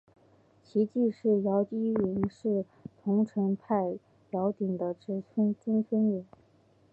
[0.63, 2.65] 其继室姚倚云是
[3.03, 3.99] 桐城派
[4.31, 6.25] 姚鼐的侄曾孙女。